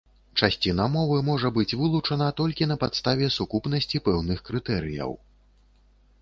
[0.45, 5.11] Часціна мовы можа быць вылучана толькі на падставе сукупнасці пэўных крытэрыяў.